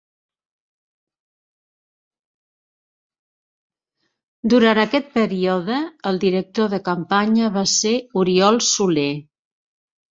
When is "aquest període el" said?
4.85-6.21